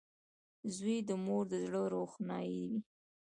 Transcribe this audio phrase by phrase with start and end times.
[0.75, 2.79] •زوی د مور د زړۀ روښنایي وي.